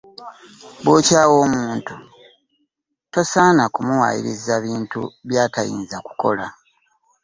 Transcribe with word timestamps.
Bw'okyawa 0.83 1.35
omuntu 1.45 1.93
tosaana 3.13 3.63
kumuwayiriza 3.73 4.53
bintu 4.65 5.01
byatayinza 5.27 5.97
kukola. 6.05 6.45